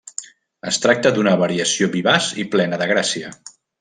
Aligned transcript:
Es 0.69 0.79
tracta 0.85 1.11
d'una 1.17 1.33
variació 1.41 1.91
vivaç 1.97 2.31
i 2.45 2.47
plena 2.57 2.81
de 2.85 2.89
gràcia. 2.93 3.31